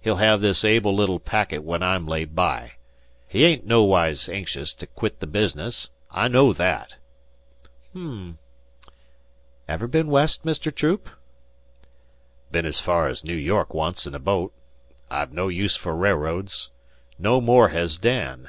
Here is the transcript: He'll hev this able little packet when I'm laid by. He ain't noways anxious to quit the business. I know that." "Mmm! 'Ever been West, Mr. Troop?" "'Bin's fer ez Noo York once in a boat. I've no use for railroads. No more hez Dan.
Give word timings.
He'll 0.00 0.16
hev 0.16 0.40
this 0.40 0.64
able 0.64 0.96
little 0.96 1.20
packet 1.20 1.62
when 1.62 1.82
I'm 1.82 2.06
laid 2.08 2.34
by. 2.34 2.72
He 3.28 3.44
ain't 3.44 3.66
noways 3.66 4.26
anxious 4.26 4.72
to 4.72 4.86
quit 4.86 5.20
the 5.20 5.26
business. 5.26 5.90
I 6.10 6.28
know 6.28 6.54
that." 6.54 6.96
"Mmm! 7.94 8.38
'Ever 9.68 9.86
been 9.86 10.06
West, 10.06 10.46
Mr. 10.46 10.74
Troop?" 10.74 11.10
"'Bin's 12.50 12.80
fer 12.80 13.08
ez 13.08 13.22
Noo 13.22 13.34
York 13.36 13.74
once 13.74 14.06
in 14.06 14.14
a 14.14 14.18
boat. 14.18 14.54
I've 15.10 15.34
no 15.34 15.48
use 15.48 15.76
for 15.76 15.94
railroads. 15.94 16.70
No 17.18 17.42
more 17.42 17.68
hez 17.68 17.98
Dan. 17.98 18.48